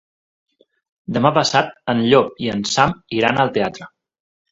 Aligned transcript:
Demà 1.17 1.31
passat 1.35 1.69
en 1.93 2.01
Llop 2.05 2.41
i 2.45 2.49
en 2.53 2.63
Sam 2.71 2.95
iran 3.19 3.43
al 3.45 3.53
teatre. 3.59 3.89